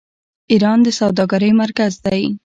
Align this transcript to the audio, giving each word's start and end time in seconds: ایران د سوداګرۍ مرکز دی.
ایران 0.51 0.79
د 0.83 0.87
سوداګرۍ 0.99 1.51
مرکز 1.63 1.93
دی. 2.05 2.21